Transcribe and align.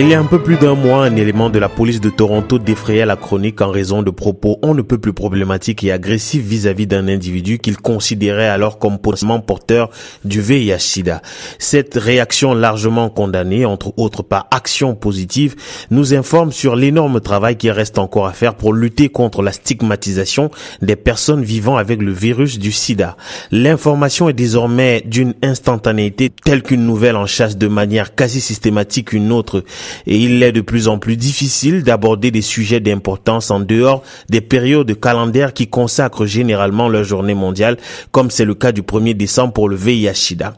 Il 0.00 0.08
y 0.08 0.14
a 0.14 0.20
un 0.20 0.26
peu 0.26 0.40
plus 0.40 0.54
d'un 0.54 0.76
mois, 0.76 1.06
un 1.06 1.16
élément 1.16 1.50
de 1.50 1.58
la 1.58 1.68
police 1.68 2.00
de 2.00 2.08
Toronto 2.08 2.60
défrayait 2.60 3.04
la 3.04 3.16
chronique 3.16 3.60
en 3.60 3.72
raison 3.72 4.00
de 4.02 4.12
propos 4.12 4.56
on 4.62 4.72
ne 4.72 4.82
peut 4.82 4.98
plus 4.98 5.12
problématiques 5.12 5.82
et 5.82 5.90
agressifs 5.90 6.44
vis-à-vis 6.44 6.86
d'un 6.86 7.08
individu 7.08 7.58
qu'il 7.58 7.76
considérait 7.78 8.46
alors 8.46 8.78
comme 8.78 9.00
possiblement 9.00 9.40
porteur 9.40 9.90
du 10.24 10.40
VIH-Sida. 10.40 11.20
Cette 11.58 11.94
réaction 11.94 12.54
largement 12.54 13.10
condamnée, 13.10 13.64
entre 13.64 13.92
autres 13.96 14.22
par 14.22 14.46
Action 14.52 14.94
Positive, 14.94 15.56
nous 15.90 16.14
informe 16.14 16.52
sur 16.52 16.76
l'énorme 16.76 17.20
travail 17.20 17.56
qui 17.56 17.68
reste 17.68 17.98
encore 17.98 18.28
à 18.28 18.32
faire 18.32 18.54
pour 18.54 18.72
lutter 18.72 19.08
contre 19.08 19.42
la 19.42 19.50
stigmatisation 19.50 20.52
des 20.80 20.94
personnes 20.94 21.42
vivant 21.42 21.76
avec 21.76 22.00
le 22.00 22.12
virus 22.12 22.60
du 22.60 22.70
Sida. 22.70 23.16
L'information 23.50 24.28
est 24.28 24.32
désormais 24.32 25.02
d'une 25.04 25.34
instantanéité 25.42 26.30
telle 26.30 26.62
qu'une 26.62 26.86
nouvelle 26.86 27.16
en 27.16 27.26
chasse 27.26 27.58
de 27.58 27.66
manière 27.66 28.14
quasi 28.14 28.40
systématique 28.40 29.12
une 29.12 29.32
autre 29.32 29.64
et 30.06 30.18
il 30.18 30.42
est 30.42 30.52
de 30.52 30.60
plus 30.60 30.88
en 30.88 30.98
plus 30.98 31.16
difficile 31.16 31.82
d'aborder 31.82 32.30
des 32.30 32.42
sujets 32.42 32.80
d'importance 32.80 33.50
en 33.50 33.60
dehors 33.60 34.02
des 34.28 34.40
périodes 34.40 34.98
calendaires 34.98 35.52
qui 35.52 35.68
consacrent 35.68 36.26
généralement 36.26 36.88
leur 36.88 37.04
journée 37.04 37.34
mondiale, 37.34 37.76
comme 38.10 38.30
c'est 38.30 38.44
le 38.44 38.54
cas 38.54 38.72
du 38.72 38.82
1er 38.82 39.14
décembre 39.14 39.52
pour 39.52 39.68
le 39.68 39.76
VIH-Sida. 39.76 40.54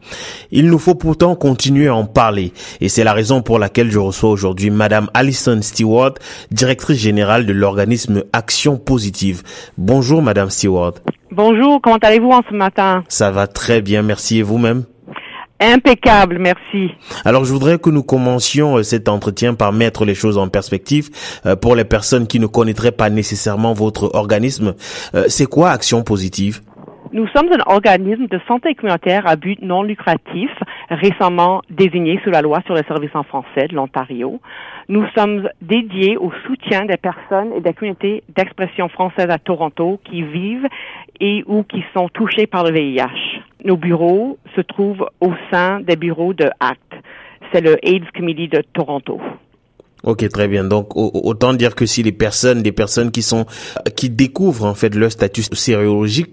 Il 0.51 0.67
nous 0.67 0.79
faut 0.79 0.95
pourtant 0.95 1.35
continuer 1.35 1.89
à 1.89 1.95
en 1.95 2.05
parler 2.05 2.53
et 2.81 2.89
c'est 2.89 3.05
la 3.05 3.13
raison 3.13 3.43
pour 3.43 3.59
laquelle 3.59 3.91
je 3.91 3.99
reçois 3.99 4.31
aujourd'hui 4.31 4.71
Madame 4.71 5.09
Alison 5.15 5.61
Stewart, 5.63 6.15
directrice 6.51 6.99
générale 6.99 7.47
de 7.47 7.53
l'organisme 7.53 8.25
Action 8.33 8.77
Positive. 8.77 9.43
Bonjour 9.79 10.23
Madame 10.23 10.51
Stewart. 10.51 10.95
Bonjour, 11.33 11.81
comment 11.81 11.99
allez-vous 12.03 12.31
en 12.31 12.43
ce 12.49 12.55
matin? 12.55 13.05
Ça 13.09 13.31
va 13.31 13.47
très 13.47 13.83
bien, 13.83 14.03
merci 14.03 14.39
et 14.39 14.43
vous-même? 14.43 14.85
Impeccable, 15.61 16.39
merci. 16.39 16.95
Alors 17.27 17.45
je 17.45 17.53
voudrais 17.53 17.79
que 17.79 17.91
nous 17.91 18.03
commencions 18.03 18.79
euh, 18.79 18.83
cet 18.83 19.11
entretien 19.11 19.53
par 19.53 19.75
mettre 19.75 20.07
les 20.07 20.15
choses 20.15 20.39
en 20.39 20.49
perspective 20.49 21.11
euh, 21.45 21.55
pour 21.55 21.77
les 21.77 21.85
personnes 21.85 22.27
qui 22.27 22.41
ne 22.41 22.47
connaîtraient 22.47 22.93
pas 22.93 23.11
nécessairement 23.11 23.75
votre 23.75 24.15
organisme. 24.15 24.75
Euh, 25.15 25.25
c'est 25.29 25.45
quoi 25.45 25.71
Action 25.71 26.03
Positive? 26.03 26.63
Nous 27.13 27.27
sommes 27.35 27.49
un 27.53 27.75
organisme 27.75 28.27
de 28.29 28.41
santé 28.47 28.75
communautaire 28.75 29.27
à 29.27 29.35
but 29.35 29.61
non 29.61 29.83
lucratif, 29.83 30.51
récemment 30.91 31.61
désigné 31.69 32.21
sous 32.23 32.31
la 32.31 32.41
loi 32.41 32.61
sur 32.67 32.75
les 32.75 32.85
services 32.85 33.15
en 33.15 33.25
français 33.25 33.67
de 33.69 33.75
l'Ontario. 33.75 34.41
Nous 34.89 35.05
sommes 35.17 35.49
dédiés 35.61 36.17
au 36.17 36.33
soutien 36.47 36.85
des 36.85 36.97
personnes 36.97 37.53
et 37.57 37.61
des 37.61 37.75
communautés 37.75 38.23
d'expression 38.37 38.89
française 38.89 39.29
à 39.29 39.39
Toronto 39.39 40.01
qui 40.05 40.23
vivent 40.23 40.69
et 41.21 41.43
ou 41.47 41.65
qui 41.65 41.85
sont 41.95 42.09
touchés 42.09 42.47
par 42.47 42.63
le 42.65 42.71
VIH. 42.71 43.43
Nos 43.65 43.77
bureaux 43.77 44.39
se 44.55 44.61
trouvent 44.61 45.07
au 45.21 45.33
sein 45.51 45.81
des 45.81 45.97
bureaux 45.97 46.35
de 46.35 46.51
ACT. 46.61 46.95
C'est 47.53 47.61
le 47.61 47.77
AIDS 47.87 48.07
Committee 48.15 48.49
de 48.49 48.63
Toronto. 48.73 49.21
Ok, 50.03 50.27
très 50.29 50.49
bien. 50.49 50.65
Donc, 50.65 50.97
autant 50.97 51.53
dire 51.53 51.75
que 51.75 51.85
si 51.85 52.03
les 52.03 52.13
personnes, 52.13 52.63
des 52.63 52.73
personnes 52.73 53.11
qui 53.11 53.23
sont, 53.23 53.45
qui 53.97 54.09
découvrent 54.09 54.65
en 54.65 54.75
fait 54.75 54.95
leur 54.95 55.13
statut 55.13 55.43
sérologique 55.43 56.31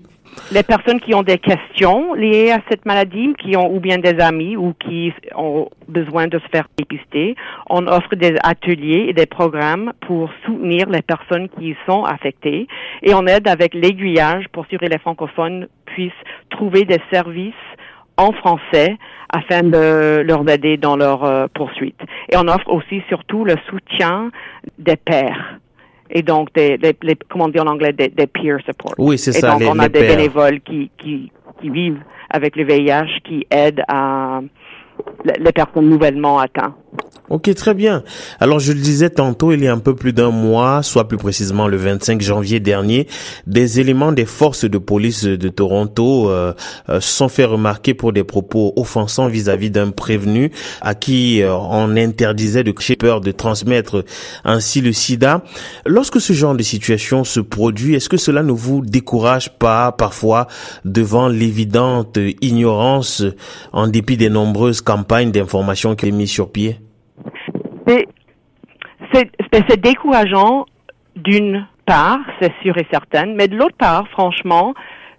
les 0.51 0.63
personnes 0.63 0.99
qui 0.99 1.13
ont 1.13 1.23
des 1.23 1.37
questions 1.37 2.13
liées 2.13 2.51
à 2.51 2.61
cette 2.69 2.85
maladie, 2.85 3.33
qui 3.39 3.55
ont 3.57 3.73
ou 3.73 3.79
bien 3.79 3.97
des 3.97 4.19
amis 4.19 4.55
ou 4.55 4.73
qui 4.73 5.11
ont 5.35 5.69
besoin 5.87 6.27
de 6.27 6.39
se 6.39 6.47
faire 6.51 6.67
dépister, 6.77 7.35
on 7.69 7.87
offre 7.87 8.15
des 8.15 8.35
ateliers 8.43 9.07
et 9.09 9.13
des 9.13 9.25
programmes 9.25 9.91
pour 10.05 10.29
soutenir 10.45 10.89
les 10.89 11.01
personnes 11.01 11.49
qui 11.49 11.75
sont 11.85 12.03
affectées 12.03 12.67
et 13.03 13.13
on 13.13 13.25
aide 13.27 13.47
avec 13.47 13.73
l'aiguillage 13.73 14.45
pour 14.51 14.67
que 14.67 14.85
les 14.85 14.97
francophones 14.99 15.67
puissent 15.85 16.11
trouver 16.49 16.85
des 16.85 17.01
services 17.11 17.53
en 18.17 18.31
français 18.31 18.97
afin 19.29 19.63
de 19.63 20.21
leur 20.21 20.47
aider 20.49 20.77
dans 20.77 20.95
leur 20.95 21.23
euh, 21.23 21.47
poursuite. 21.53 21.99
Et 22.29 22.37
on 22.37 22.47
offre 22.47 22.69
aussi 22.69 23.01
surtout 23.07 23.45
le 23.45 23.55
soutien 23.69 24.31
des 24.79 24.95
pères 24.95 25.59
et 26.09 26.21
donc 26.21 26.53
des, 26.53 26.77
des, 26.77 26.95
comment 27.29 27.45
on 27.45 27.49
dit 27.49 27.59
en 27.59 27.67
anglais 27.67 27.91
des, 27.93 28.07
des 28.07 28.27
peer 28.27 28.57
support. 28.65 28.93
Oui, 28.97 29.17
c'est 29.17 29.33
ça. 29.33 29.55
Et 29.55 29.59
donc 29.59 29.75
on 29.75 29.79
a 29.79 29.89
des 29.89 30.07
bénévoles 30.07 30.61
qui, 30.61 30.89
qui 30.97 31.31
qui 31.59 31.69
vivent 31.69 32.01
avec 32.29 32.55
le 32.55 32.63
VIH 32.65 33.21
qui 33.23 33.45
aident 33.49 33.83
à 33.87 34.41
les 35.25 35.51
personnes 35.51 35.89
nouvellement 35.89 36.39
atteintes. 36.39 36.75
Ok, 37.29 37.53
très 37.55 37.73
bien. 37.73 38.03
Alors, 38.39 38.59
je 38.59 38.71
le 38.71 38.79
disais 38.79 39.09
tantôt, 39.09 39.51
il 39.51 39.61
y 39.61 39.67
a 39.67 39.73
un 39.73 39.79
peu 39.79 39.93
plus 39.93 40.13
d'un 40.13 40.29
mois, 40.29 40.81
soit 40.81 41.09
plus 41.09 41.17
précisément 41.17 41.67
le 41.67 41.75
25 41.75 42.21
janvier 42.21 42.61
dernier, 42.61 43.07
des 43.45 43.81
éléments 43.81 44.13
des 44.13 44.25
forces 44.25 44.63
de 44.63 44.77
police 44.77 45.25
de 45.25 45.49
Toronto 45.49 46.29
euh, 46.29 46.53
euh 46.87 47.01
sont 47.01 47.27
fait 47.27 47.43
remarquer 47.43 47.93
pour 47.93 48.13
des 48.13 48.23
propos 48.23 48.71
offensants 48.77 49.27
vis-à-vis 49.27 49.71
d'un 49.71 49.91
prévenu 49.91 50.51
à 50.79 50.95
qui 50.95 51.41
euh, 51.41 51.53
on 51.53 51.97
interdisait 51.97 52.63
de 52.63 52.71
créer 52.71 52.95
peur 52.95 53.19
de 53.19 53.31
transmettre 53.31 54.05
ainsi 54.45 54.79
le 54.79 54.93
sida. 54.93 55.43
Lorsque 55.85 56.21
ce 56.21 56.31
genre 56.31 56.55
de 56.55 56.63
situation 56.63 57.25
se 57.25 57.41
produit, 57.41 57.95
est-ce 57.95 58.07
que 58.07 58.15
cela 58.15 58.41
ne 58.41 58.53
vous 58.53 58.85
décourage 58.85 59.49
pas 59.59 59.91
parfois 59.91 60.47
devant 60.85 61.27
l'évidente 61.27 62.17
ignorance 62.41 63.23
en 63.73 63.87
dépit 63.87 64.15
des 64.15 64.29
nombreuses 64.29 64.79
campagnes 64.79 65.31
d'information 65.31 65.95
qui 65.95 66.07
est 66.07 66.11
mise 66.11 66.31
sur 66.31 66.49
pied? 66.53 66.79
C'est 67.87 69.81
décourageant 69.81 70.65
d'une 71.15 71.65
part, 71.85 72.19
c'est 72.41 72.53
sûr 72.61 72.77
et 72.77 72.85
certain, 72.91 73.25
mais 73.27 73.47
de 73.47 73.55
l'autre 73.55 73.77
part, 73.77 74.07
franchement, 74.09 74.73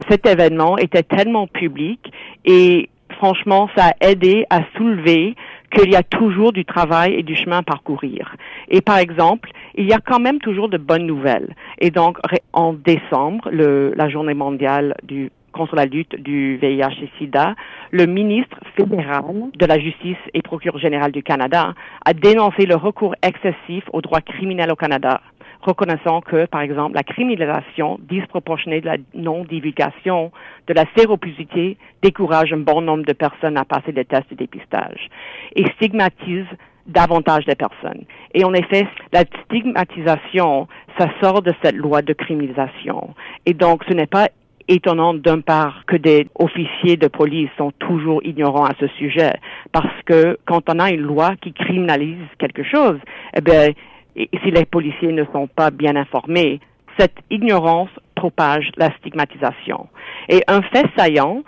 cet 0.09 0.27
événement 0.27 0.79
était 0.79 1.03
tellement 1.03 1.47
public 1.47 2.13
et 2.45 2.89
franchement, 3.17 3.69
ça 3.77 3.87
a 3.87 4.09
aidé 4.09 4.45
à 4.51 4.61
soulever 4.77 5.35
qu'il 5.73 5.91
y 5.91 5.97
a 5.97 6.03
toujours 6.03 6.53
du 6.53 6.65
travail 6.65 7.15
et 7.15 7.23
du 7.23 7.37
chemin 7.37 7.59
à 7.59 7.63
parcourir. 7.63 8.37
Et 8.69 8.81
par 8.81 8.99
exemple, 8.99 9.51
il 9.75 9.87
y 9.87 9.93
a 9.93 9.99
quand 9.99 10.21
même 10.21 10.39
toujours 10.39 10.69
de 10.69 10.79
bonnes 10.79 11.07
nouvelles. 11.07 11.55
Et 11.79 11.91
donc, 11.91 12.19
en 12.53 12.73
décembre, 12.73 13.49
le, 13.51 13.93
la 13.97 14.09
journée 14.09 14.35
mondiale 14.35 14.95
du 15.03 15.31
contre 15.53 15.77
la 15.77 15.87
lutte 15.87 16.15
du 16.17 16.57
VIH 16.57 17.03
et 17.03 17.11
SIDA, 17.19 17.55
le 17.91 18.07
ministre 18.07 18.59
fédéral 18.77 19.51
de 19.57 19.67
la 19.67 19.79
Justice 19.79 20.17
et 20.35 20.43
procureur 20.43 20.79
général 20.79 21.13
du 21.13 21.23
Canada 21.23 21.75
a 22.05 22.13
dénoncé 22.13 22.67
le 22.67 22.77
recours 22.77 23.15
excessif 23.23 23.85
aux 23.93 24.01
droits 24.01 24.21
criminels 24.21 24.71
au 24.71 24.77
Canada, 24.77 25.21
reconnaissant 25.63 26.21
que, 26.21 26.47
par 26.47 26.61
exemple, 26.61 26.95
la 26.95 27.03
criminalisation 27.03 27.99
disproportionnée 28.09 28.81
de 28.81 28.87
la 28.87 28.97
non-divulgation 29.15 30.33
de 30.67 30.75
la 30.75 30.85
séropositivité 30.97 31.77
décourage 32.03 32.53
un 32.53 32.59
bon 32.59 32.81
nombre 32.81 33.05
de 33.05 33.13
personnes 33.13 33.57
à 33.57 33.65
passer 33.65 33.93
des 33.93 34.05
tests 34.05 34.31
de 34.31 34.37
dépistage 34.37 35.09
et 35.57 35.65
stigmatise 35.77 36.47
davantage 36.89 37.45
des 37.45 37.55
personnes. 37.55 38.05
Et 38.35 38.45
en 38.45 38.55
effet, 38.55 38.87
la 39.13 39.25
stigmatisation, 39.45 40.69
ça 40.99 41.09
sort 41.21 41.43
de 41.43 41.53
cette 41.63 41.77
loi 41.77 42.03
de 42.03 42.13
criminalisation. 42.13 43.15
Et 43.47 43.55
donc, 43.55 43.85
ce 43.89 43.93
n'est 43.93 44.07
pas 44.07 44.29
étonnant 44.69 45.15
d'un 45.15 45.41
part 45.41 45.85
que 45.87 45.97
des 45.97 46.29
officiers 46.35 46.97
de 46.97 47.09
police 47.09 47.51
sont 47.57 47.73
toujours 47.79 48.23
ignorants 48.25 48.67
à 48.67 48.75
ce 48.79 48.87
sujet, 48.99 49.33
parce 49.73 50.03
que 50.05 50.39
quand 50.47 50.69
on 50.69 50.79
a 50.79 50.91
une 50.91 51.01
loi 51.01 51.35
qui 51.41 51.53
criminalise 51.53 52.27
quelque 52.39 52.63
chose, 52.63 52.99
eh 53.35 53.41
bien, 53.41 53.71
si 54.17 54.51
les 54.51 54.65
policiers 54.65 55.13
ne 55.13 55.25
sont 55.33 55.47
pas 55.47 55.71
bien 55.71 55.97
informés, 55.97 56.61
cette 56.99 57.17
ignorance 57.31 57.91
propage 58.15 58.71
la 58.77 58.91
stigmatisation. 58.99 59.89
Et 60.29 60.43
un 60.49 60.63
fait 60.63 60.87
saillant 60.97 61.43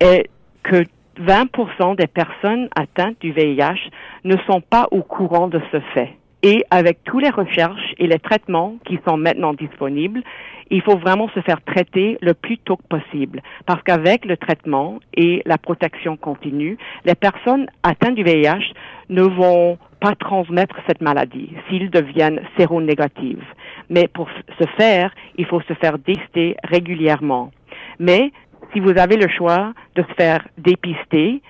est 0.00 0.28
que 0.62 0.84
20% 1.18 1.96
des 1.96 2.06
personnes 2.06 2.68
atteintes 2.76 3.16
du 3.20 3.32
VIH 3.32 3.90
ne 4.24 4.36
sont 4.46 4.60
pas 4.60 4.88
au 4.90 5.02
courant 5.02 5.48
de 5.48 5.60
ce 5.70 5.80
fait. 5.94 6.12
Et 6.42 6.64
avec 6.70 7.04
toutes 7.04 7.22
les 7.22 7.30
recherches 7.30 7.94
et 7.98 8.08
les 8.08 8.18
traitements 8.18 8.76
qui 8.84 8.98
sont 9.06 9.16
maintenant 9.16 9.52
disponibles, 9.52 10.22
il 10.70 10.82
faut 10.82 10.96
vraiment 10.96 11.28
se 11.34 11.40
faire 11.40 11.62
traiter 11.62 12.18
le 12.20 12.34
plus 12.34 12.58
tôt 12.58 12.78
possible. 12.88 13.42
Parce 13.66 13.82
qu'avec 13.82 14.24
le 14.24 14.36
traitement 14.36 14.98
et 15.14 15.42
la 15.46 15.58
protection 15.58 16.16
continue, 16.16 16.78
les 17.04 17.14
personnes 17.14 17.66
atteintes 17.82 18.16
du 18.16 18.24
VIH 18.24 18.72
ne 19.08 19.22
vont 19.22 19.78
pas 20.00 20.16
transmettre 20.16 20.76
cette 20.88 21.00
maladie 21.00 21.50
s'ils 21.68 21.90
deviennent 21.90 22.40
séronégatives. 22.58 23.44
Mais 23.88 24.08
pour 24.08 24.28
ce 24.58 24.66
faire, 24.76 25.14
il 25.36 25.46
faut 25.46 25.60
se 25.60 25.74
faire 25.74 25.98
dépister 25.98 26.56
régulièrement. 26.64 27.52
Mais 28.00 28.32
si 28.72 28.80
vous 28.80 28.98
avez 28.98 29.16
le 29.16 29.28
choix 29.28 29.74
de 29.94 30.02
se 30.02 30.14
faire 30.14 30.48
dépister 30.58 31.40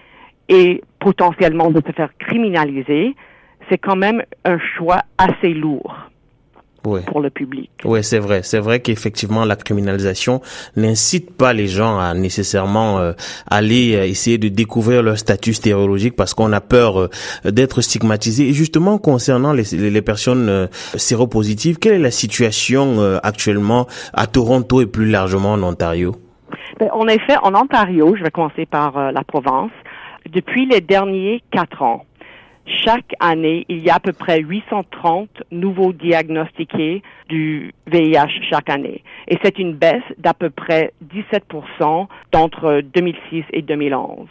et 0.48 0.82
potentiellement 0.98 1.70
de 1.70 1.80
se 1.86 1.92
faire 1.92 2.10
criminaliser, 2.18 3.14
c'est 3.68 3.78
quand 3.78 3.96
même 3.96 4.22
un 4.44 4.58
choix 4.76 5.02
assez 5.18 5.54
lourd 5.54 5.94
pour 6.82 7.20
le 7.20 7.30
public. 7.30 7.70
Oui, 7.84 8.02
c'est 8.02 8.18
vrai. 8.18 8.42
C'est 8.42 8.58
vrai 8.58 8.80
qu'effectivement, 8.80 9.44
la 9.44 9.54
criminalisation 9.54 10.40
n'incite 10.76 11.36
pas 11.36 11.52
les 11.52 11.68
gens 11.68 12.00
à 12.00 12.12
nécessairement 12.12 12.98
euh, 12.98 13.12
aller 13.48 13.94
euh, 13.94 14.04
essayer 14.04 14.36
de 14.36 14.48
découvrir 14.48 15.00
leur 15.04 15.16
statut 15.16 15.54
stéréologique 15.54 16.16
parce 16.16 16.34
qu'on 16.34 16.52
a 16.52 16.60
peur 16.60 16.98
euh, 16.98 17.08
d'être 17.44 17.82
stigmatisé. 17.82 18.48
Et 18.48 18.52
justement, 18.52 18.98
concernant 18.98 19.52
les, 19.52 19.62
les 19.72 20.02
personnes 20.02 20.68
séropositives, 20.96 21.78
quelle 21.78 21.92
est 21.94 21.98
la 22.00 22.10
situation 22.10 22.98
actuellement 23.22 23.86
à 24.12 24.26
Toronto 24.26 24.80
et 24.80 24.86
plus 24.86 25.08
largement 25.08 25.52
en 25.52 25.62
Ontario? 25.62 26.16
Ben, 26.78 26.88
en 26.92 27.06
effet, 27.06 27.36
en 27.42 27.54
Ontario, 27.54 28.14
je 28.16 28.22
vais 28.22 28.30
commencer 28.30 28.66
par 28.66 28.96
euh, 28.96 29.10
la 29.12 29.24
province, 29.24 29.70
depuis 30.30 30.66
les 30.66 30.80
derniers 30.80 31.42
quatre 31.50 31.82
ans, 31.82 32.04
chaque 32.66 33.14
année, 33.20 33.64
il 33.68 33.84
y 33.84 33.90
a 33.90 33.96
à 33.96 34.00
peu 34.00 34.12
près 34.12 34.40
830 34.40 35.28
nouveaux 35.50 35.92
diagnostiqués 35.92 37.02
du 37.28 37.72
VIH 37.86 38.42
chaque 38.48 38.70
année. 38.70 39.02
Et 39.28 39.38
c'est 39.42 39.58
une 39.58 39.74
baisse 39.74 40.02
d'à 40.18 40.34
peu 40.34 40.50
près 40.50 40.92
17% 41.12 42.06
d'entre 42.32 42.82
2006 42.94 43.44
et 43.52 43.62
2011. 43.62 44.28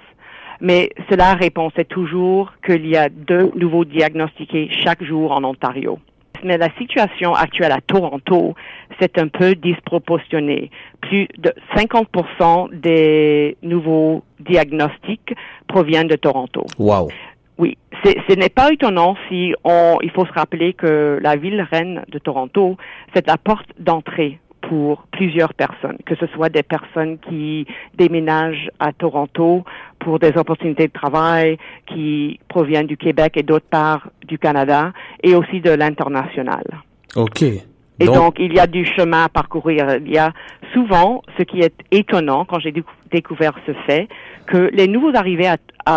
Mais 0.61 0.91
cela 1.09 1.33
répond, 1.33 1.71
c'est 1.75 1.87
toujours 1.87 2.53
qu'il 2.65 2.85
y 2.87 2.95
a 2.95 3.09
deux 3.09 3.51
nouveaux 3.55 3.83
diagnostiqués 3.83 4.69
chaque 4.83 5.03
jour 5.03 5.31
en 5.31 5.43
Ontario. 5.43 5.99
Mais 6.43 6.57
la 6.57 6.69
situation 6.77 7.33
actuelle 7.33 7.71
à 7.71 7.81
Toronto, 7.81 8.55
c'est 8.99 9.17
un 9.17 9.27
peu 9.27 9.55
disproportionné. 9.55 10.71
Plus 11.01 11.27
de 11.37 11.53
50% 11.75 12.79
des 12.79 13.57
nouveaux 13.61 14.23
diagnostics 14.39 15.33
proviennent 15.67 16.07
de 16.07 16.15
Toronto. 16.15 16.65
Wow. 16.79 17.09
Oui, 17.57 17.77
ce 18.03 18.33
n'est 18.33 18.49
pas 18.49 18.71
étonnant 18.71 19.15
si 19.29 19.53
on, 19.63 19.97
il 20.01 20.09
faut 20.11 20.25
se 20.25 20.31
rappeler 20.33 20.73
que 20.73 21.19
la 21.21 21.35
ville 21.35 21.61
reine 21.61 22.03
de 22.09 22.17
Toronto, 22.17 22.77
c'est 23.13 23.27
la 23.27 23.37
porte 23.37 23.69
d'entrée 23.79 24.39
pour 24.61 25.03
plusieurs 25.11 25.53
personnes, 25.53 25.97
que 26.05 26.15
ce 26.15 26.27
soit 26.27 26.49
des 26.49 26.63
personnes 26.63 27.17
qui 27.19 27.65
déménagent 27.95 28.69
à 28.79 28.93
Toronto 28.93 29.63
pour 29.99 30.19
des 30.19 30.37
opportunités 30.37 30.87
de 30.87 30.93
travail, 30.93 31.57
qui 31.87 32.39
proviennent 32.47 32.87
du 32.87 32.97
Québec 32.97 33.33
et 33.35 33.43
d'autre 33.43 33.65
part 33.69 34.09
du 34.27 34.37
Canada, 34.37 34.93
et 35.23 35.35
aussi 35.35 35.61
de 35.61 35.71
l'international. 35.71 36.63
OK. 37.15 37.43
Et 38.01 38.05
donc, 38.05 38.35
il 38.39 38.53
y 38.53 38.59
a 38.59 38.67
du 38.67 38.85
chemin 38.85 39.25
à 39.25 39.29
parcourir. 39.29 39.97
Il 40.03 40.11
y 40.11 40.17
a 40.17 40.33
souvent, 40.73 41.21
ce 41.37 41.43
qui 41.43 41.61
est 41.61 41.75
étonnant 41.91 42.45
quand 42.45 42.59
j'ai 42.59 42.73
découvert 43.11 43.53
ce 43.65 43.73
fait, 43.85 44.07
que 44.47 44.69
les 44.73 44.87
nouveaux 44.87 45.15
arrivés 45.15 45.49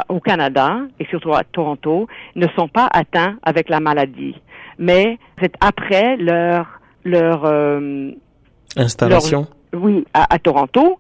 au 0.09 0.21
Canada, 0.21 0.79
et 1.01 1.07
surtout 1.07 1.35
à 1.35 1.45
Toronto, 1.45 2.07
ne 2.37 2.47
sont 2.57 2.69
pas 2.69 2.89
atteints 2.93 3.37
avec 3.43 3.69
la 3.69 3.81
maladie. 3.81 4.37
Mais 4.79 5.19
c'est 5.41 5.55
après 5.61 6.17
leur, 6.17 6.81
leur, 7.05 7.45
euh, 7.45 8.11
installation. 8.77 9.47
oui, 9.73 10.05
à, 10.15 10.39
Toronto, 10.39 10.99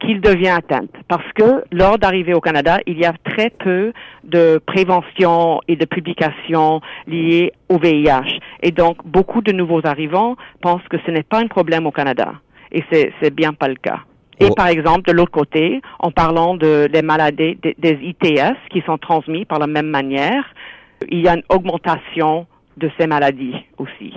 qu'il 0.00 0.20
devient 0.20 0.48
atteinte. 0.48 0.90
Parce 1.08 1.30
que 1.34 1.64
lors 1.70 1.98
d'arriver 1.98 2.34
au 2.34 2.40
Canada, 2.40 2.78
il 2.86 2.98
y 2.98 3.04
a 3.04 3.12
très 3.24 3.50
peu 3.50 3.92
de 4.24 4.60
prévention 4.66 5.60
et 5.68 5.76
de 5.76 5.84
publications 5.84 6.80
liées 7.06 7.52
au 7.68 7.78
VIH. 7.78 8.40
Et 8.62 8.72
donc, 8.72 8.96
beaucoup 9.04 9.42
de 9.42 9.52
nouveaux 9.52 9.86
arrivants 9.86 10.36
pensent 10.60 10.86
que 10.90 10.96
ce 11.06 11.10
n'est 11.10 11.22
pas 11.22 11.38
un 11.38 11.46
problème 11.46 11.86
au 11.86 11.92
Canada. 11.92 12.32
Et 12.72 12.82
c'est, 12.90 13.12
c'est 13.20 13.34
bien 13.34 13.52
pas 13.52 13.68
le 13.68 13.76
cas. 13.76 14.00
Et 14.40 14.46
oh. 14.50 14.54
par 14.54 14.68
exemple, 14.68 15.02
de 15.02 15.12
l'autre 15.12 15.32
côté, 15.32 15.82
en 15.98 16.10
parlant 16.10 16.54
de, 16.56 16.88
des 16.90 17.02
maladies, 17.02 17.58
des, 17.62 17.76
des 17.78 17.98
ITS 18.02 18.56
qui 18.70 18.80
sont 18.86 18.96
transmis 18.96 19.44
par 19.44 19.58
la 19.58 19.66
même 19.66 19.88
manière, 19.88 20.44
il 21.08 21.20
y 21.20 21.28
a 21.28 21.34
une 21.34 21.42
augmentation 21.50 22.46
de 22.76 22.90
ces 22.98 23.06
maladies 23.06 23.56
aussi. 23.76 24.14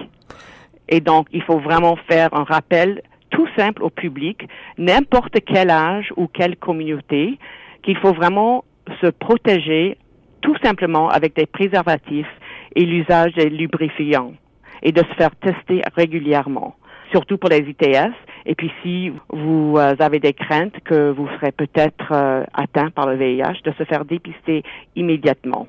Et 0.88 1.02
donc, 1.02 1.28
il 1.34 1.42
faut 1.44 1.60
vraiment 1.60 1.98
faire 2.08 2.34
un 2.34 2.44
rappel 2.44 3.02
tout 3.34 3.48
simple 3.58 3.84
au 3.84 3.90
public, 3.90 4.48
n'importe 4.78 5.38
quel 5.46 5.70
âge 5.70 6.14
ou 6.16 6.28
quelle 6.28 6.56
communauté, 6.56 7.38
qu'il 7.82 7.98
faut 7.98 8.14
vraiment 8.14 8.64
se 9.02 9.08
protéger 9.08 9.98
tout 10.42 10.56
simplement 10.64 11.10
avec 11.10 11.36
des 11.36 11.46
préservatifs 11.46 12.34
et 12.76 12.86
l'usage 12.86 13.34
des 13.34 13.50
lubrifiants 13.50 14.34
et 14.84 14.92
de 14.92 15.00
se 15.00 15.14
faire 15.16 15.36
tester 15.38 15.82
régulièrement, 15.96 16.76
surtout 17.12 17.38
pour 17.38 17.50
les 17.50 17.60
ITS. 17.60 18.14
Et 18.46 18.56
puis 18.56 18.72
si 18.84 19.12
vous 19.30 19.76
euh, 19.78 19.96
avez 20.00 20.20
des 20.20 20.34
craintes 20.34 20.80
que 20.84 21.12
vous 21.12 21.28
serez 21.40 21.52
peut-être 21.52 22.12
euh, 22.12 22.44
atteint 22.54 22.90
par 22.90 23.08
le 23.08 23.16
VIH, 23.16 23.62
de 23.64 23.72
se 23.78 23.84
faire 23.86 24.06
dépister 24.06 24.64
immédiatement. 24.96 25.68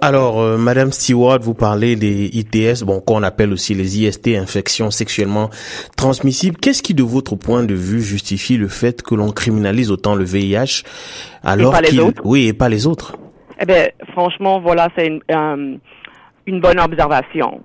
Alors, 0.00 0.40
euh, 0.40 0.58
Madame 0.58 0.92
Stewart, 0.92 1.38
vous 1.40 1.54
parlez 1.54 1.96
des 1.96 2.26
ITS, 2.32 2.84
bon, 2.84 3.00
qu'on 3.00 3.22
appelle 3.22 3.52
aussi 3.52 3.74
les 3.74 4.02
IST, 4.02 4.36
infections 4.36 4.90
sexuellement 4.90 5.50
transmissibles. 5.96 6.56
Qu'est-ce 6.56 6.82
qui, 6.82 6.94
de 6.94 7.02
votre 7.02 7.36
point 7.36 7.62
de 7.62 7.74
vue, 7.74 8.02
justifie 8.02 8.56
le 8.56 8.68
fait 8.68 9.02
que 9.02 9.14
l'on 9.14 9.30
criminalise 9.30 9.90
autant 9.90 10.14
le 10.14 10.24
VIH 10.24 10.82
alors 11.42 11.80
qu'il, 11.82 12.02
oui, 12.24 12.48
et 12.48 12.52
pas 12.52 12.68
les 12.68 12.86
autres 12.86 13.16
Eh 13.60 13.66
bien, 13.66 13.88
franchement, 14.12 14.60
voilà, 14.60 14.88
c'est 14.96 15.06
une, 15.06 15.20
euh, 15.30 15.76
une 16.46 16.60
bonne 16.60 16.80
observation. 16.80 17.60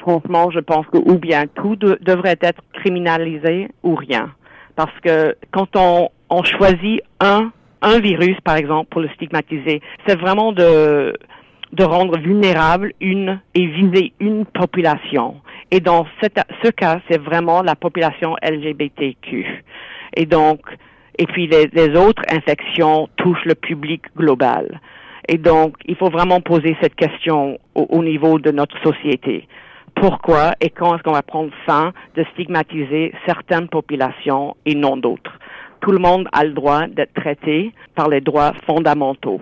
Franchement, 0.00 0.50
je 0.50 0.60
pense 0.60 0.86
que 0.86 0.98
ou 0.98 1.18
bien 1.18 1.44
tout 1.54 1.76
devrait 1.76 2.38
être 2.40 2.62
criminalisé 2.72 3.68
ou 3.82 3.94
rien, 3.94 4.30
parce 4.76 4.98
que 5.04 5.36
quand 5.52 5.68
on, 5.76 6.08
on 6.28 6.42
choisit 6.42 7.00
un 7.20 7.52
un 7.82 7.98
virus, 7.98 8.36
par 8.44 8.56
exemple, 8.56 8.88
pour 8.90 9.00
le 9.00 9.08
stigmatiser, 9.10 9.82
c'est 10.06 10.18
vraiment 10.18 10.52
de 10.52 11.14
de 11.72 11.84
rendre 11.84 12.18
vulnérable 12.18 12.92
une 13.00 13.40
et 13.54 13.66
viser 13.66 14.12
une 14.20 14.44
population. 14.44 15.36
Et 15.70 15.80
dans 15.80 16.06
ce 16.20 16.68
cas, 16.70 17.00
c'est 17.10 17.20
vraiment 17.20 17.62
la 17.62 17.74
population 17.74 18.36
LGBTQ. 18.42 19.64
Et 20.16 20.26
donc, 20.26 20.60
et 21.18 21.26
puis 21.26 21.46
les, 21.46 21.96
autres 21.96 22.22
infections 22.30 23.08
touchent 23.16 23.44
le 23.46 23.54
public 23.54 24.02
global. 24.16 24.80
Et 25.28 25.38
donc, 25.38 25.76
il 25.86 25.96
faut 25.96 26.10
vraiment 26.10 26.40
poser 26.40 26.76
cette 26.82 26.94
question 26.94 27.58
au, 27.74 27.86
au 27.88 28.02
niveau 28.02 28.38
de 28.38 28.50
notre 28.50 28.76
société. 28.82 29.48
Pourquoi 29.94 30.52
et 30.60 30.70
quand 30.70 30.94
est-ce 30.94 31.02
qu'on 31.02 31.12
va 31.12 31.22
prendre 31.22 31.52
fin 31.64 31.92
de 32.16 32.24
stigmatiser 32.32 33.12
certaines 33.26 33.68
populations 33.68 34.56
et 34.66 34.74
non 34.74 34.96
d'autres? 34.96 35.38
Tout 35.80 35.92
le 35.92 35.98
monde 35.98 36.28
a 36.32 36.44
le 36.44 36.52
droit 36.52 36.86
d'être 36.86 37.14
traité 37.14 37.72
par 37.94 38.08
les 38.08 38.20
droits 38.20 38.52
fondamentaux 38.66 39.40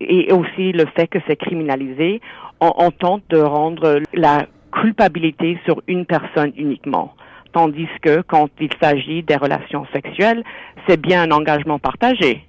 et 0.00 0.32
aussi 0.32 0.72
le 0.72 0.86
fait 0.96 1.06
que 1.06 1.18
c'est 1.26 1.36
criminalisé, 1.36 2.20
on, 2.60 2.90
tente 2.90 3.22
de 3.30 3.38
rendre 3.38 4.00
la 4.12 4.46
culpabilité 4.72 5.58
sur 5.64 5.82
une 5.86 6.06
personne 6.06 6.52
uniquement. 6.56 7.14
Tandis 7.52 7.88
que 8.02 8.20
quand 8.22 8.48
il 8.60 8.70
s'agit 8.80 9.22
des 9.22 9.36
relations 9.36 9.86
sexuelles, 9.92 10.42
c'est 10.86 11.00
bien 11.00 11.22
un 11.22 11.30
engagement 11.30 11.78
partagé. 11.78 12.44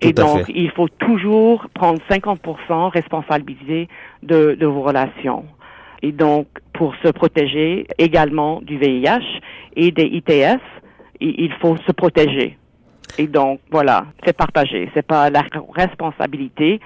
et 0.00 0.12
donc, 0.12 0.44
il 0.48 0.70
faut 0.70 0.88
toujours 0.88 1.66
prendre 1.74 2.00
50% 2.10 2.90
responsabilité 2.90 3.88
de, 4.22 4.56
de 4.58 4.66
vos 4.66 4.82
relations. 4.82 5.44
Et 6.02 6.12
donc, 6.12 6.46
pour 6.72 6.94
se 6.96 7.08
protéger 7.08 7.86
également 7.98 8.60
du 8.60 8.76
VIH 8.76 9.40
et 9.76 9.92
des 9.92 10.04
ITS, 10.04 10.60
il 11.20 11.52
faut 11.60 11.76
se 11.76 11.92
protéger. 11.92 12.58
Et 13.18 13.26
donc, 13.26 13.60
voilà, 13.70 14.06
c'est 14.24 14.36
partagé. 14.36 14.90
C'est 14.94 15.06
pas 15.06 15.30
la 15.30 15.44
responsabilité 15.74 16.80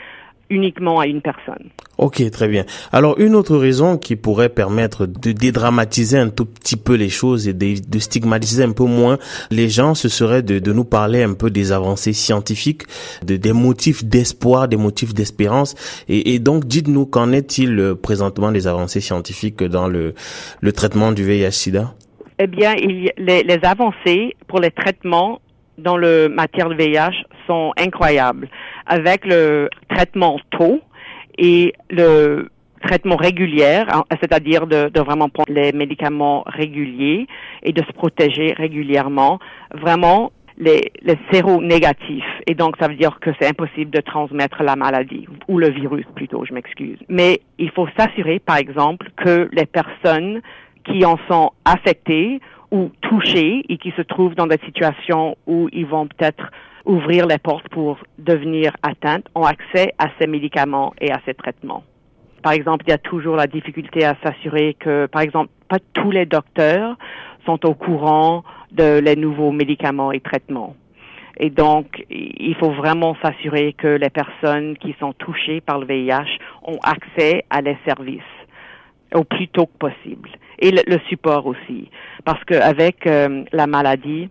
uniquement 0.50 1.00
à 1.00 1.06
une 1.06 1.20
personne. 1.20 1.70
Ok, 1.98 2.22
très 2.30 2.48
bien. 2.48 2.64
Alors, 2.92 3.18
une 3.18 3.34
autre 3.34 3.56
raison 3.56 3.96
qui 3.96 4.16
pourrait 4.16 4.50
permettre 4.50 5.06
de 5.06 5.32
dédramatiser 5.32 6.18
un 6.18 6.28
tout 6.28 6.44
petit 6.44 6.76
peu 6.76 6.94
les 6.94 7.08
choses 7.08 7.48
et 7.48 7.54
de, 7.54 7.98
stigmatiser 7.98 8.62
un 8.62 8.72
peu 8.72 8.84
moins 8.84 9.18
les 9.50 9.68
gens, 9.68 9.94
ce 9.94 10.08
serait 10.08 10.42
de, 10.42 10.58
de 10.58 10.72
nous 10.72 10.84
parler 10.84 11.22
un 11.22 11.32
peu 11.32 11.50
des 11.50 11.72
avancées 11.72 12.12
scientifiques, 12.12 12.82
de, 13.24 13.36
des 13.36 13.52
motifs 13.52 14.04
d'espoir, 14.04 14.68
des 14.68 14.76
motifs 14.76 15.14
d'espérance. 15.14 15.74
Et, 16.08 16.34
et, 16.34 16.38
donc, 16.38 16.66
dites-nous, 16.66 17.06
qu'en 17.06 17.32
est-il 17.32 17.78
euh, 17.78 17.94
présentement 17.94 18.52
des 18.52 18.66
avancées 18.66 19.00
scientifiques 19.00 19.64
dans 19.64 19.88
le, 19.88 20.14
le 20.60 20.72
traitement 20.72 21.12
du 21.12 21.24
VIH-Sida? 21.24 21.94
Eh 22.38 22.46
bien, 22.46 22.74
il, 22.74 23.10
les, 23.16 23.42
les 23.42 23.58
avancées 23.64 24.36
pour 24.46 24.60
les 24.60 24.70
traitements 24.70 25.40
dans 25.78 25.96
le 25.96 26.28
matière 26.28 26.68
de 26.68 26.74
VIH 26.74 27.24
sont 27.46 27.72
incroyables. 27.78 28.48
Avec 28.86 29.24
le 29.24 29.68
traitement 29.88 30.38
tôt 30.50 30.80
et 31.38 31.72
le 31.90 32.48
traitement 32.82 33.16
régulier, 33.16 33.82
hein, 33.88 34.04
c'est-à-dire 34.20 34.66
de, 34.66 34.90
vraiment 35.00 35.28
prendre 35.28 35.52
les 35.52 35.72
médicaments 35.72 36.44
réguliers 36.46 37.26
et 37.62 37.72
de 37.72 37.82
se 37.82 37.92
protéger 37.92 38.52
régulièrement, 38.52 39.38
vraiment 39.74 40.32
les, 40.58 40.92
les 41.02 41.16
séro-négatifs. 41.32 42.24
Et 42.46 42.54
donc, 42.54 42.76
ça 42.80 42.88
veut 42.88 42.94
dire 42.94 43.18
que 43.20 43.30
c'est 43.38 43.48
impossible 43.48 43.90
de 43.90 44.00
transmettre 44.00 44.62
la 44.62 44.76
maladie, 44.76 45.26
ou 45.48 45.58
le 45.58 45.70
virus 45.70 46.06
plutôt, 46.14 46.44
je 46.44 46.54
m'excuse. 46.54 46.98
Mais 47.08 47.40
il 47.58 47.70
faut 47.70 47.88
s'assurer, 47.98 48.38
par 48.38 48.56
exemple, 48.56 49.08
que 49.16 49.48
les 49.52 49.66
personnes 49.66 50.40
qui 50.84 51.04
en 51.04 51.18
sont 51.28 51.50
affectées 51.64 52.40
ou 52.70 52.90
touchés 53.00 53.64
et 53.68 53.78
qui 53.78 53.92
se 53.92 54.02
trouvent 54.02 54.34
dans 54.34 54.46
des 54.46 54.58
situations 54.64 55.36
où 55.46 55.68
ils 55.72 55.86
vont 55.86 56.06
peut-être 56.06 56.50
ouvrir 56.84 57.26
les 57.26 57.38
portes 57.38 57.68
pour 57.68 57.98
devenir 58.18 58.76
atteintes 58.82 59.26
ont 59.34 59.44
accès 59.44 59.92
à 59.98 60.08
ces 60.18 60.26
médicaments 60.26 60.94
et 61.00 61.10
à 61.10 61.20
ces 61.26 61.34
traitements. 61.34 61.82
Par 62.42 62.52
exemple, 62.52 62.84
il 62.86 62.90
y 62.90 62.94
a 62.94 62.98
toujours 62.98 63.36
la 63.36 63.46
difficulté 63.46 64.04
à 64.04 64.16
s'assurer 64.22 64.76
que, 64.78 65.06
par 65.06 65.22
exemple, 65.22 65.50
pas 65.68 65.78
tous 65.94 66.10
les 66.10 66.26
docteurs 66.26 66.96
sont 67.44 67.64
au 67.66 67.74
courant 67.74 68.44
de 68.72 69.00
les 69.00 69.16
nouveaux 69.16 69.52
médicaments 69.52 70.12
et 70.12 70.20
traitements. 70.20 70.76
Et 71.38 71.50
donc, 71.50 72.04
il 72.08 72.54
faut 72.54 72.70
vraiment 72.70 73.16
s'assurer 73.22 73.74
que 73.74 73.88
les 73.88 74.10
personnes 74.10 74.76
qui 74.78 74.94
sont 74.98 75.12
touchées 75.12 75.60
par 75.60 75.78
le 75.78 75.86
VIH 75.86 76.38
ont 76.62 76.78
accès 76.82 77.44
à 77.50 77.60
les 77.60 77.76
services 77.86 78.22
au 79.14 79.24
plus 79.24 79.48
tôt 79.48 79.66
que 79.66 79.78
possible. 79.78 80.30
Et 80.58 80.70
le, 80.70 80.98
support 81.08 81.46
aussi. 81.46 81.90
Parce 82.24 82.42
qu'avec 82.44 83.06
euh, 83.06 83.44
la 83.52 83.66
maladie, 83.66 84.28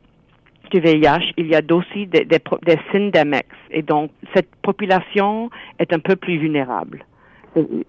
du 0.72 0.80
VIH, 0.80 1.34
il 1.38 1.48
y 1.48 1.56
a 1.56 1.62
aussi 1.72 2.08
des, 2.08 2.26
des, 2.26 2.40
des 2.66 2.80
syndémiques. 2.92 3.46
Et 3.72 3.82
donc, 3.82 4.12
cette 4.34 4.50
population 4.62 5.50
est 5.80 5.94
un 5.94 6.00
peu 6.00 6.16
plus 6.16 6.38
vulnérable 6.38 7.06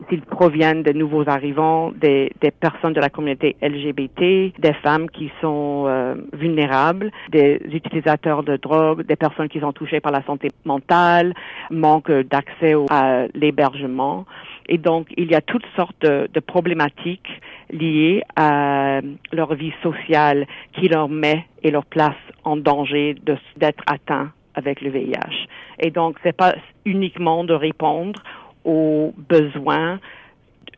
s'ils 0.09 0.23
proviennent 0.23 0.83
de 0.83 0.93
nouveaux 0.93 1.29
arrivants, 1.29 1.91
des, 1.93 2.33
des, 2.41 2.51
personnes 2.51 2.93
de 2.93 3.01
la 3.01 3.11
communauté 3.11 3.57
LGBT, 3.63 4.53
des 4.59 4.73
femmes 4.83 5.11
qui 5.11 5.31
sont 5.41 5.85
euh, 5.87 6.15
vulnérables, 6.33 7.11
des 7.31 7.61
utilisateurs 7.73 8.43
de 8.43 8.57
drogue, 8.57 9.05
des 9.07 9.17
personnes 9.17 9.49
qui 9.49 9.61
sont 9.61 9.73
touchées 9.73 10.01
par 10.01 10.13
la 10.13 10.23
santé 10.25 10.49
mentale, 10.65 11.35
manque 11.71 12.11
d'accès 12.11 12.75
à 12.91 13.27
l'hébergement. 13.35 14.25
Et 14.69 14.79
donc, 14.79 15.09
il 15.17 15.31
y 15.31 15.35
a 15.35 15.41
toutes 15.41 15.67
sortes 15.77 16.03
de, 16.03 16.41
problématiques 16.41 17.29
liées 17.71 18.23
à 18.35 19.01
leur 19.33 19.55
vie 19.55 19.73
sociale 19.83 20.47
qui 20.73 20.89
leur 20.89 21.09
met 21.09 21.45
et 21.63 21.71
leur 21.71 21.87
place 21.87 22.17
en 22.45 22.57
danger 22.57 23.15
d'être 23.57 23.85
atteints 23.87 24.33
avec 24.55 24.81
le 24.81 24.91
VIH. 24.91 25.47
Et 25.81 25.91
donc, 25.91 26.17
c'est 26.23 26.37
pas 26.37 26.55
uniquement 26.85 27.45
de 27.45 27.55
répondre 27.55 28.23
aux 28.65 29.15
besoins 29.29 30.01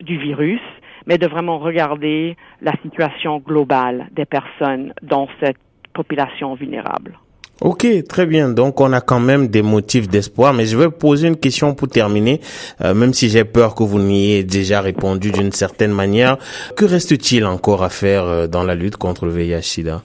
du 0.01 0.17
virus, 0.17 0.61
mais 1.05 1.17
de 1.17 1.27
vraiment 1.27 1.57
regarder 1.57 2.35
la 2.61 2.73
situation 2.83 3.39
globale 3.39 4.07
des 4.11 4.25
personnes 4.25 4.93
dans 5.01 5.27
cette 5.41 5.57
population 5.93 6.53
vulnérable. 6.53 7.17
Ok, 7.61 7.85
très 8.07 8.25
bien. 8.25 8.49
Donc 8.49 8.79
on 8.79 8.93
a 8.93 9.01
quand 9.01 9.19
même 9.19 9.47
des 9.47 9.61
motifs 9.61 10.07
d'espoir, 10.07 10.53
mais 10.53 10.65
je 10.65 10.77
vais 10.77 10.89
poser 10.89 11.27
une 11.27 11.37
question 11.37 11.75
pour 11.75 11.89
terminer, 11.89 12.39
euh, 12.81 12.93
même 12.93 13.13
si 13.13 13.29
j'ai 13.29 13.43
peur 13.43 13.75
que 13.75 13.83
vous 13.83 13.99
n'y 13.99 14.31
ayez 14.31 14.43
déjà 14.43 14.79
répondu 14.79 15.31
d'une 15.31 15.51
certaine 15.51 15.91
manière. 15.91 16.37
Que 16.77 16.85
reste-t-il 16.85 17.45
encore 17.45 17.83
à 17.83 17.89
faire 17.89 18.23
euh, 18.23 18.47
dans 18.47 18.63
la 18.63 18.75
lutte 18.75 18.95
contre 18.95 19.25
le 19.25 19.31
VIH/SIDA 19.31 20.03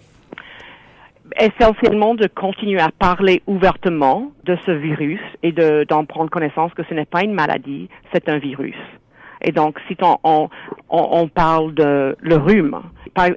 essentiellement 1.40 2.14
de 2.14 2.28
continuer 2.28 2.80
à 2.80 2.90
parler 2.96 3.42
ouvertement 3.48 4.30
de 4.44 4.56
ce 4.66 4.70
virus 4.70 5.20
et 5.42 5.52
d'en 5.52 6.04
prendre 6.04 6.30
connaissance 6.30 6.72
que 6.74 6.82
ce 6.88 6.94
n'est 6.94 7.06
pas 7.06 7.24
une 7.24 7.32
maladie, 7.32 7.88
c'est 8.12 8.28
un 8.28 8.38
virus. 8.38 8.76
Et 9.44 9.52
donc, 9.52 9.78
si 9.86 9.96
on, 10.02 10.18
on, 10.24 10.48
on 10.88 11.28
parle 11.28 11.74
de 11.74 12.16
le 12.20 12.36
rhume, 12.36 12.80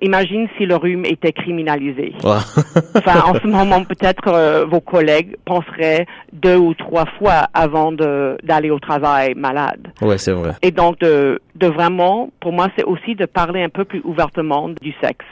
imagine 0.01 0.47
si 0.57 0.65
le 0.65 0.75
rhume 0.75 1.05
était 1.05 1.33
criminalisé. 1.33 2.13
enfin, 2.23 3.21
en 3.25 3.33
ce 3.35 3.47
moment, 3.47 3.83
peut-être 3.83 4.27
euh, 4.27 4.65
vos 4.65 4.81
collègues 4.81 5.37
penseraient 5.45 6.07
deux 6.33 6.57
ou 6.57 6.73
trois 6.73 7.05
fois 7.17 7.47
avant 7.53 7.91
d'aller 7.91 8.71
au 8.71 8.79
travail 8.79 9.35
malade. 9.35 9.87
Ouais, 10.01 10.17
c'est 10.17 10.31
vrai. 10.31 10.53
Et 10.61 10.71
donc, 10.71 10.99
de, 10.99 11.39
de 11.55 11.67
vraiment, 11.67 12.29
pour 12.39 12.53
moi, 12.53 12.69
c'est 12.77 12.85
aussi 12.85 13.15
de 13.15 13.25
parler 13.25 13.61
un 13.63 13.69
peu 13.69 13.85
plus 13.85 14.01
ouvertement 14.03 14.69
du 14.69 14.93
sexe 15.01 15.25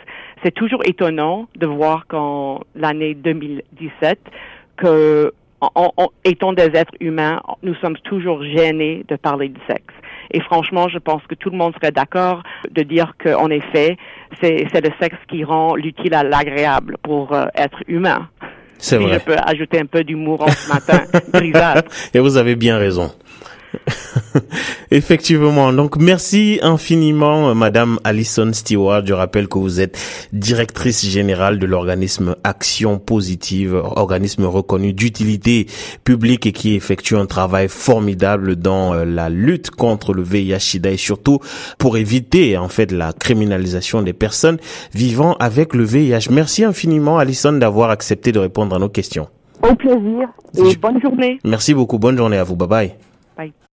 c'est 0.44 0.52
toujours 0.52 0.82
étonnant 0.86 1.48
de 1.56 1.66
voir 1.66 2.06
qu'en 2.08 2.62
l'année 2.76 3.16
2017, 3.16 4.20
que 4.78 5.34
en, 5.62 5.92
étant 6.24 6.54
des 6.54 6.70
êtres 6.76 6.94
humains, 7.00 7.42
nous 7.64 7.74
sommes 7.76 7.98
toujours 8.04 8.44
gênés 8.44 9.04
de 9.08 9.16
parler 9.16 9.50
de 9.50 9.58
sexe. 9.68 9.94
Et 10.32 10.40
franchement, 10.42 10.88
je 10.90 10.98
pense 10.98 11.22
que 11.28 11.36
tout 11.36 11.50
le 11.50 11.58
monde 11.58 11.74
serait 11.76 11.92
d'accord 11.92 12.44
de 12.72 12.84
dire 12.84 13.14
qu'en 13.22 13.50
effet, 13.50 13.98
c'est, 14.42 14.66
le 14.74 14.92
sexe 15.00 15.18
qui 15.30 15.44
rend 15.44 15.76
l'utile 15.76 16.14
à 16.14 16.24
l'agréable 16.24 16.98
pour 17.02 17.34
euh, 17.34 17.46
être 17.56 17.84
humain. 17.88 18.28
C'est 18.78 18.98
vrai. 18.98 19.20
Je 19.20 19.20
peux 19.20 19.38
ajouter 19.38 19.80
un 19.80 19.86
peu 19.86 20.04
d'humour 20.04 20.42
en 20.42 20.48
ce 20.50 20.70
matin, 20.70 21.04
Et 22.14 22.20
vous 22.20 22.38
avez 22.38 22.56
bien 22.56 22.78
raison. 22.78 23.12
Effectivement. 24.92 25.72
Donc, 25.74 25.98
merci 25.98 26.60
infiniment, 26.62 27.54
Madame 27.56 28.00
Alison 28.04 28.52
Stewart. 28.54 29.06
Je 29.06 29.14
rappelle 29.14 29.48
que 29.48 29.58
vous 29.58 29.80
êtes 29.80 29.98
directrice 30.34 31.06
générale 31.06 31.60
de 31.60 31.66
l'organisme 31.66 32.36
Action 32.44 33.00
Positive, 33.00 33.76
organisme 33.76 34.46
reconnu 34.46 34.94
d'utilité 34.94 35.68
publique 36.04 36.46
et 36.46 36.52
qui 36.52 36.76
effectue 36.76 37.16
un 37.16 37.26
travail 37.26 37.68
formidable 37.68 38.56
dans 38.56 38.94
euh, 38.94 39.06
la 39.06 39.30
lutte 39.30 39.72
contre 39.72 40.14
le 40.14 40.24
VIH/SIDA 40.24 40.92
et 40.92 40.98
surtout 40.98 41.40
pour 41.78 41.98
éviter, 41.98 42.58
en 42.58 42.70
fait, 42.70 42.92
la 42.92 43.14
criminalisation 43.14 44.02
des 44.02 44.14
personnes 44.14 44.58
vivant 44.94 45.36
avec 45.40 45.74
le 45.74 45.84
VIH. 45.84 46.30
Merci 46.32 46.64
infiniment, 46.64 47.18
Alison, 47.18 47.54
d'avoir 47.54 47.90
accepté 47.90 48.32
de 48.32 48.40
répondre 48.40 48.76
à 48.76 48.80
nos 48.80 48.90
questions. 48.90 49.28
Au 49.64 49.76
plaisir 49.76 50.30
et 50.58 50.76
bonne 50.76 51.02
journée. 51.02 51.40
Merci 51.44 51.74
beaucoup. 51.74 51.98
Bonne 51.98 52.18
journée 52.18 52.38
à 52.38 52.44
vous. 52.44 52.56
Bye 52.56 52.68
bye. 52.68 52.96
Bye. 53.38 53.54